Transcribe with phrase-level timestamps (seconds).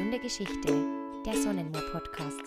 [0.00, 0.72] Gesunde Geschichte,
[1.26, 2.40] der Sonnenmoor Podcast.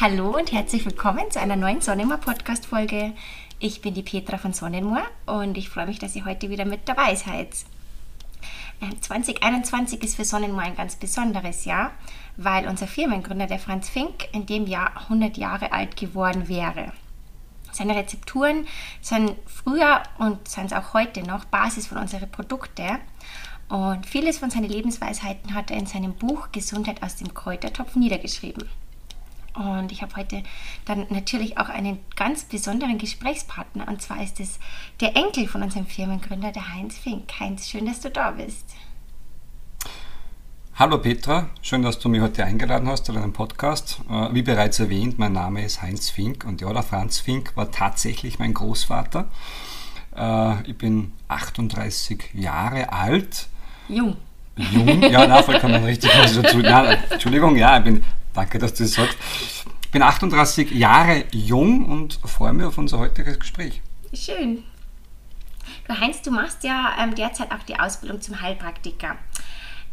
[0.00, 3.12] Hallo und herzlich willkommen zu einer neuen Sonnenmoor Podcast Folge.
[3.58, 6.88] Ich bin die Petra von Sonnenmoor und ich freue mich, dass ihr heute wieder mit
[6.88, 7.48] dabei seid.
[9.00, 11.90] 2021 ähm, ist für Sonnenmoor ein ganz besonderes Jahr,
[12.36, 16.92] weil unser Firmengründer, der Franz Fink, in dem Jahr 100 Jahre alt geworden wäre.
[17.72, 18.66] Seine Rezepturen
[19.00, 22.98] sind früher und sind es auch heute noch Basis von unseren Produkten.
[23.68, 28.68] Und vieles von seinen Lebensweisheiten hat er in seinem Buch Gesundheit aus dem Kräutertopf niedergeschrieben.
[29.54, 30.42] Und ich habe heute
[30.84, 33.88] dann natürlich auch einen ganz besonderen Gesprächspartner.
[33.88, 34.58] Und zwar ist es
[35.00, 37.28] der Enkel von unserem Firmengründer, der Heinz Fink.
[37.38, 38.64] Heinz, schön, dass du da bist.
[40.74, 44.00] Hallo Petra, schön, dass du mich heute eingeladen hast zu deinem Podcast.
[44.08, 47.70] Äh, wie bereits erwähnt, mein Name ist Heinz Fink und ja, der Franz Fink war
[47.70, 49.28] tatsächlich mein Großvater.
[50.16, 53.48] Äh, ich bin 38 Jahre alt.
[53.86, 54.16] Jung.
[54.56, 56.10] Jung, ja, na, vollkommen richtig.
[56.10, 59.18] dazu, na, Entschuldigung, ja, ich bin, danke, dass du das sagst.
[59.84, 63.82] Ich bin 38 Jahre jung und freue mich auf unser heutiges Gespräch.
[64.14, 64.64] Schön.
[65.86, 69.16] Du Heinz, du machst ja ähm, derzeit auch die Ausbildung zum Heilpraktiker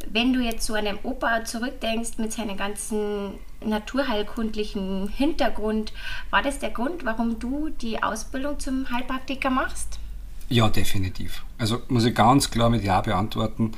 [0.07, 3.33] wenn du jetzt zu einem Opa zurückdenkst mit seinem ganzen
[3.63, 5.93] naturheilkundlichen Hintergrund,
[6.29, 9.99] war das der Grund, warum du die Ausbildung zum Heilpraktiker machst?
[10.51, 11.43] Ja, definitiv.
[11.59, 13.73] Also muss ich ganz klar mit Ja beantworten.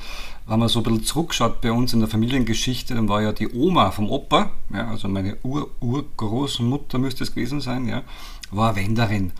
[0.46, 3.52] Wenn man so ein bisschen zurückschaut bei uns in der Familiengeschichte, dann war ja die
[3.52, 8.02] Oma vom Opa, ja, also meine Ur-Urgroßmutter müsste es gewesen sein, ja,
[8.50, 9.32] war Wenderin.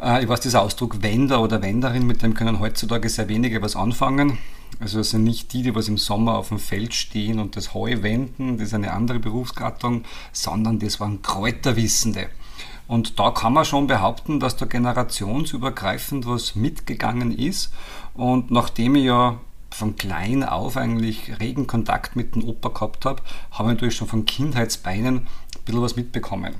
[0.00, 3.74] Äh, ich weiß, dieser Ausdruck Wender oder Wenderin, mit dem können heutzutage sehr wenige was
[3.74, 4.38] anfangen.
[4.80, 7.74] Also es sind nicht die, die was im Sommer auf dem Feld stehen und das
[7.74, 12.28] Heu wenden, das ist eine andere Berufsgattung, sondern das waren Kräuterwissende.
[12.86, 17.72] Und da kann man schon behaupten, dass da generationsübergreifend was mitgegangen ist.
[18.14, 19.38] Und nachdem ich ja
[19.70, 24.08] von klein auf eigentlich regen Kontakt mit dem Opa gehabt habe, habe ich natürlich schon
[24.08, 25.26] von Kindheitsbeinen ein
[25.64, 26.54] bisschen was mitbekommen.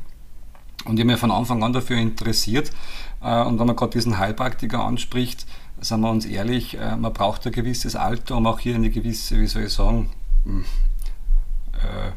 [0.84, 2.70] Und ich habe mich von Anfang an dafür interessiert.
[3.22, 5.46] Äh, und wenn man gerade diesen Heilpraktiker anspricht,
[5.80, 9.40] sagen wir uns ehrlich, äh, man braucht ein gewisses Alter, um auch hier eine gewisse,
[9.40, 10.10] wie soll ich sagen,
[10.44, 10.64] hm,
[11.72, 12.12] äh,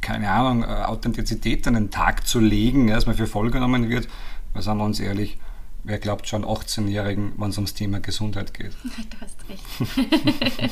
[0.00, 4.08] keine Ahnung, Authentizität an den Tag zu legen, dass man für voll genommen wird.
[4.52, 5.36] Weil sagen wir uns ehrlich,
[5.82, 8.76] wer glaubt schon 18-Jährigen, wenn es ums Thema Gesundheit geht?
[9.10, 9.64] Du hast recht.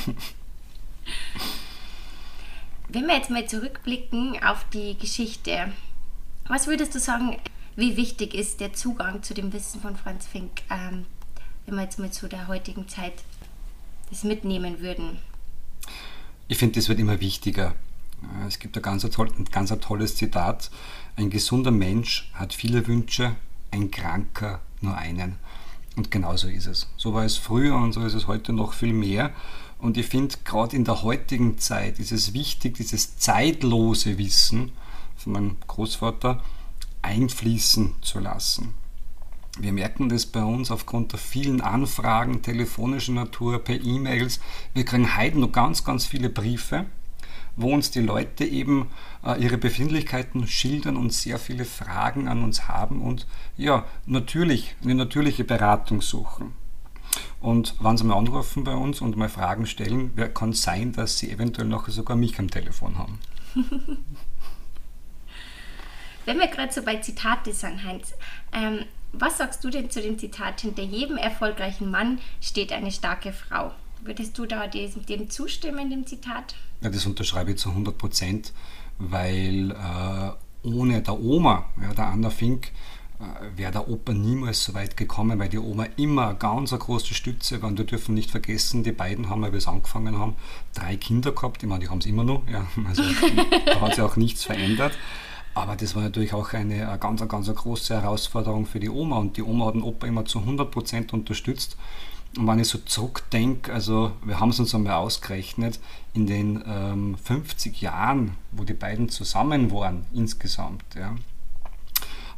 [2.88, 5.72] Wenn wir jetzt mal zurückblicken auf die Geschichte,
[6.48, 7.36] was würdest du sagen,
[7.76, 11.06] wie wichtig ist der Zugang zu dem Wissen von Franz Fink ähm,
[11.66, 13.24] wenn wir jetzt mal zu der heutigen Zeit
[14.10, 15.18] das mitnehmen würden?
[16.48, 17.74] Ich finde, das wird immer wichtiger.
[18.46, 20.70] Es gibt ein ganz, ein ganz tolles Zitat.
[21.16, 23.36] Ein gesunder Mensch hat viele Wünsche,
[23.70, 25.36] ein Kranker nur einen.
[25.96, 26.88] Und genauso ist es.
[26.96, 29.32] So war es früher und so ist es heute noch viel mehr.
[29.78, 34.72] Und ich finde, gerade in der heutigen Zeit ist es wichtig, dieses zeitlose Wissen
[35.24, 36.42] von meinem Großvater
[37.02, 38.74] einfließen zu lassen.
[39.58, 44.40] Wir merken das bei uns aufgrund der vielen Anfragen telefonischer Natur, per E-Mails.
[44.74, 46.86] Wir kriegen heute noch ganz, ganz viele Briefe,
[47.56, 48.88] wo uns die Leute eben
[49.24, 54.96] äh, ihre Befindlichkeiten schildern und sehr viele Fragen an uns haben und ja, natürlich eine
[54.96, 56.52] natürliche Beratung suchen.
[57.40, 61.18] Und wenn sie mal anrufen bei uns und mal Fragen stellen, kann es sein, dass
[61.18, 63.20] sie eventuell noch sogar mich am Telefon haben.
[66.24, 68.14] Wenn wir gerade so bei Zitate sind, Heinz,
[68.52, 73.32] ähm, was sagst du denn zu dem Zitat, hinter jedem erfolgreichen Mann steht eine starke
[73.32, 73.72] Frau?
[74.02, 76.54] Würdest du da dem, dem zustimmen, dem Zitat?
[76.80, 78.52] Ja, das unterschreibe ich zu 100 Prozent,
[78.98, 82.72] weil äh, ohne der Oma, ja, der Anna Fink,
[83.20, 87.14] äh, wäre der Opa niemals so weit gekommen, weil die Oma immer ganz eine große
[87.14, 87.68] Stütze war.
[87.68, 90.34] Und wir dürfen nicht vergessen, die beiden haben, weil wir es angefangen haben,
[90.74, 91.62] drei Kinder gehabt.
[91.62, 92.42] Ich meine, die haben es immer noch.
[92.50, 92.66] Ja.
[92.86, 93.02] Also
[93.66, 94.92] da hat sich auch nichts verändert.
[95.54, 99.42] Aber das war natürlich auch eine, ganz, ganz große Herausforderung für die Oma und die
[99.42, 101.76] Oma hat den Opa immer zu 100% unterstützt.
[102.36, 105.78] Und wenn ich so zurückdenke, also wir haben es uns einmal ausgerechnet,
[106.12, 111.14] in den ähm, 50 Jahren, wo die beiden zusammen waren insgesamt, ja,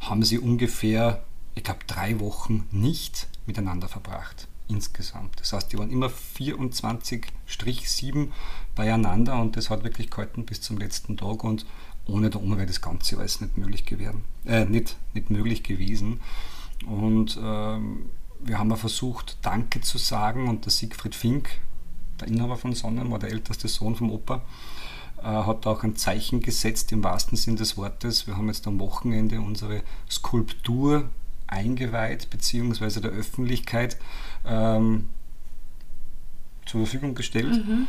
[0.01, 1.23] haben sie ungefähr,
[1.55, 5.39] ich glaube, drei Wochen nicht miteinander verbracht insgesamt.
[5.39, 8.29] Das heißt, die waren immer 24-7
[8.75, 11.65] beieinander und das hat wirklich gehalten bis zum letzten Tag und
[12.05, 14.23] ohne der Oma wäre das Ganze alles nicht möglich gewesen.
[14.45, 16.21] Äh, nicht, nicht möglich gewesen.
[16.85, 18.09] Und ähm,
[18.39, 21.49] wir haben ja versucht, Danke zu sagen und der Siegfried Fink,
[22.19, 24.41] der Inhaber von Sonnen, war der älteste Sohn vom Opa,
[25.17, 28.27] äh, hat auch ein Zeichen gesetzt im wahrsten Sinn des Wortes.
[28.27, 31.09] Wir haben jetzt am Wochenende unsere Skulptur
[31.47, 33.97] eingeweiht, beziehungsweise der Öffentlichkeit
[34.45, 35.09] ähm,
[36.65, 37.65] zur Verfügung gestellt.
[37.67, 37.87] Mhm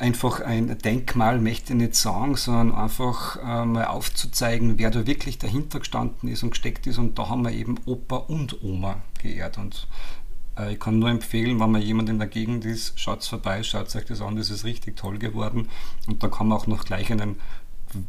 [0.00, 5.38] einfach ein Denkmal, möchte ich nicht sagen, sondern einfach äh, mal aufzuzeigen, wer da wirklich
[5.38, 6.98] dahinter gestanden ist und gesteckt ist.
[6.98, 9.58] Und da haben wir eben Opa und Oma geehrt.
[9.58, 9.86] Und
[10.58, 13.94] äh, ich kann nur empfehlen, wenn mal jemand in der Gegend ist, schaut vorbei, schaut
[13.94, 15.68] euch das an, das ist richtig toll geworden.
[16.08, 17.36] Und da kann man auch noch gleich einen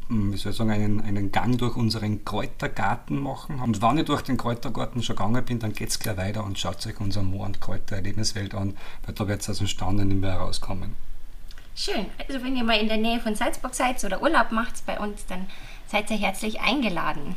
[0.10, 3.60] wie soll ich sagen, einen, einen Gang durch unseren Kräutergarten machen.
[3.60, 6.60] Und wenn ich durch den Kräutergarten schon gegangen bin, dann geht es gleich weiter und
[6.60, 10.22] schaut euch unser Moor- und Kräutererlebniswelt an, weil da wird es aus dem Staunen nicht
[10.22, 10.96] mehr rauskommen.
[11.76, 12.06] Schön.
[12.28, 15.26] Also wenn ihr mal in der Nähe von Salzburg seid oder Urlaub macht bei uns,
[15.26, 15.48] dann
[15.88, 17.36] seid ihr herzlich eingeladen.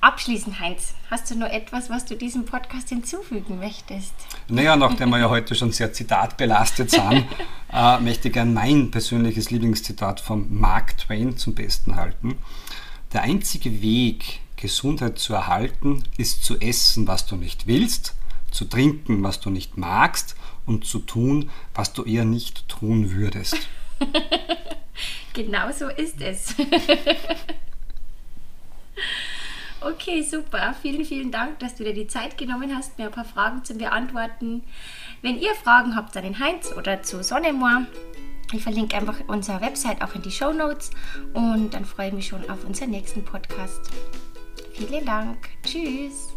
[0.00, 4.14] Abschließend, Heinz, hast du noch etwas, was du diesem Podcast hinzufügen möchtest?
[4.46, 7.24] Naja, nachdem wir ja heute schon sehr zitatbelastet sind,
[7.72, 12.36] äh, möchte ich gerne mein persönliches Lieblingszitat von Mark Twain zum Besten halten.
[13.12, 18.14] Der einzige Weg, Gesundheit zu erhalten, ist zu essen, was du nicht willst,
[18.50, 20.36] zu trinken, was du nicht magst
[20.66, 23.56] und zu tun, was du eher nicht tun würdest.
[25.32, 26.54] genau so ist es.
[29.80, 30.74] okay, super.
[30.80, 33.74] Vielen, vielen Dank, dass du dir die Zeit genommen hast, mir ein paar Fragen zu
[33.74, 34.62] beantworten.
[35.20, 37.86] Wenn ihr Fragen habt an den Heinz oder zu Sonnemoor,
[38.52, 40.90] ich verlinke einfach unsere Website auch in die Show Notes
[41.34, 43.90] und dann freue ich mich schon auf unseren nächsten Podcast.
[44.72, 45.48] Vielen Dank.
[45.64, 46.28] Tschüss.